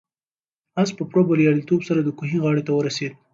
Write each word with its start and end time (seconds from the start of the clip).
آس 0.81 0.89
په 0.97 1.03
پوره 1.11 1.23
بریالیتوب 1.29 1.81
سره 1.89 1.99
د 2.03 2.09
کوهي 2.19 2.37
غاړې 2.43 2.63
ته 2.67 2.71
ورسېد. 2.73 3.13